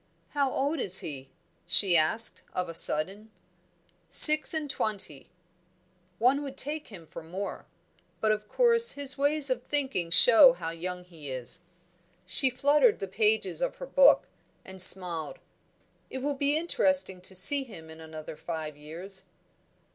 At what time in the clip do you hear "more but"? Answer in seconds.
7.21-8.31